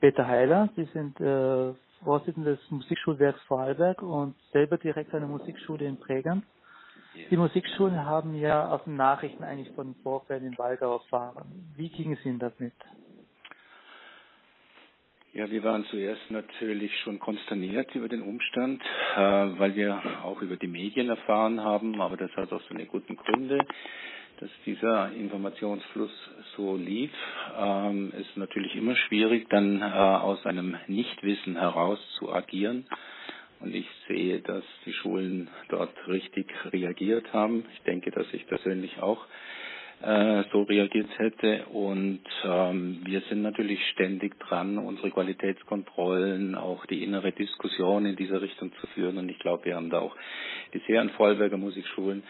[0.00, 0.68] Peter Heiler.
[0.76, 1.72] Sie sind äh,
[2.02, 6.42] Vorsitzender des Musikschulwerks Vorarlberg und selber Direktor einer Musikschule in Prägern.
[7.30, 11.72] Die Musikschulen haben ja aus den Nachrichten eigentlich von Vorfällen in Walgau erfahren.
[11.76, 12.72] Wie ging es Ihnen damit?
[15.32, 18.82] Ja, wir waren zuerst natürlich schon konsterniert über den Umstand,
[19.14, 23.16] äh, weil wir auch über die Medien erfahren haben, aber das hat auch seine guten
[23.16, 23.64] Gründe,
[24.40, 26.10] dass dieser Informationsfluss
[26.56, 27.12] so lief.
[27.58, 32.86] Ähm, ist natürlich immer schwierig, dann äh, aus einem Nichtwissen heraus zu agieren.
[33.60, 37.66] Und ich sehe, dass die Schulen dort richtig reagiert haben.
[37.74, 39.26] Ich denke, dass ich persönlich auch
[40.00, 41.66] äh, so reagiert hätte.
[41.66, 48.40] Und ähm, wir sind natürlich ständig dran, unsere Qualitätskontrollen, auch die innere Diskussion in dieser
[48.40, 49.18] Richtung zu führen.
[49.18, 50.16] Und ich glaube, wir haben da auch
[50.72, 52.22] bisher an Vollberger Musikschulen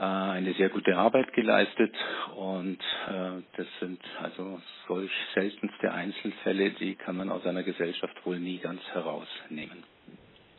[0.00, 1.94] eine sehr gute Arbeit geleistet
[2.36, 8.40] und äh, das sind also solch seltenste Einzelfälle, die kann man aus einer Gesellschaft wohl
[8.40, 9.84] nie ganz herausnehmen.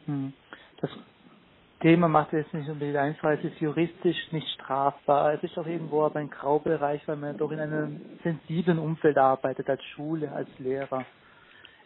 [0.05, 0.33] Hm.
[0.79, 0.89] Das
[1.81, 5.33] Thema macht es nicht unbedingt einfach, es ist juristisch nicht strafbar.
[5.33, 9.69] Es ist auch irgendwo aber ein Graubereich, weil man doch in einem sensiblen Umfeld arbeitet,
[9.69, 11.05] als Schule, als Lehrer.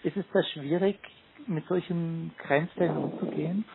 [0.03, 0.99] Ist es da schwierig,
[1.47, 3.65] mit solchen Grenzfällen umzugehen?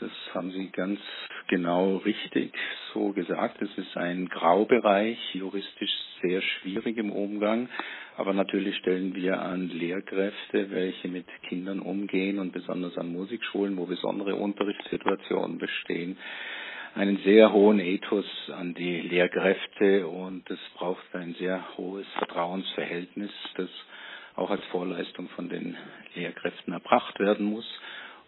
[0.00, 0.98] Das haben Sie ganz
[1.48, 2.52] genau richtig
[2.92, 3.62] so gesagt.
[3.62, 7.68] Es ist ein Graubereich, juristisch sehr schwierig im Umgang.
[8.16, 13.86] Aber natürlich stellen wir an Lehrkräfte, welche mit Kindern umgehen und besonders an Musikschulen, wo
[13.86, 16.16] besondere Unterrichtssituationen bestehen,
[16.94, 23.68] einen sehr hohen Ethos an die Lehrkräfte und es braucht ein sehr hohes Vertrauensverhältnis, das
[24.36, 25.76] auch als Vorleistung von den
[26.14, 27.66] Lehrkräften erbracht werden muss.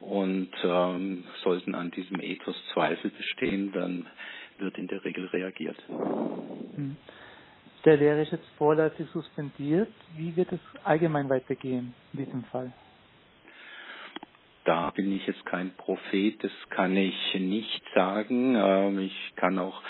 [0.08, 4.06] Und ähm, sollten an diesem Ethos Zweifel bestehen, dann
[4.58, 5.76] wird in der Regel reagiert.
[5.88, 6.96] Hm.
[7.84, 9.92] Der Lehrer ist jetzt vorläufig suspendiert.
[10.16, 12.72] Wie wird es allgemein weitergehen in diesem Fall?
[14.64, 18.56] Da bin ich jetzt kein Prophet, das kann ich nicht sagen.
[18.56, 19.80] Ähm, ich kann auch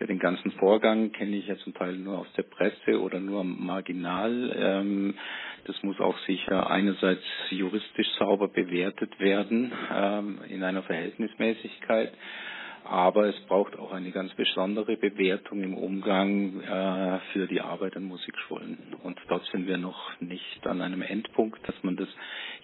[0.00, 3.44] ja, den ganzen Vorgang kenne ich ja zum Teil nur aus der Presse oder nur
[3.44, 4.52] marginal.
[4.56, 5.14] Ähm,
[5.66, 12.12] das muss auch sicher einerseits juristisch sauber bewertet werden ähm, in einer Verhältnismäßigkeit
[12.84, 18.04] aber es braucht auch eine ganz besondere Bewertung im Umgang äh, für die Arbeit an
[18.04, 18.78] Musikschulen.
[19.02, 22.08] Und dort sind wir noch nicht an einem Endpunkt, dass man das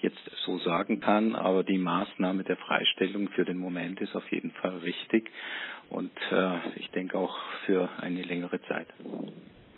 [0.03, 4.51] jetzt so sagen kann, aber die Maßnahme der Freistellung für den Moment ist auf jeden
[4.53, 5.31] Fall richtig
[5.89, 8.89] und äh, ich denke auch für eine längere Zeit.